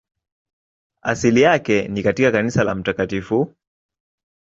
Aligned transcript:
Asili 1.01 1.41
yake 1.41 1.87
ni 1.87 2.03
katika 2.03 2.31
kanisa 2.31 2.63
la 2.63 2.75
Mt. 2.75 3.23